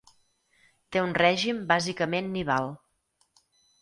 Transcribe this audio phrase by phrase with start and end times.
[0.95, 2.73] Té un règim bàsicament nival.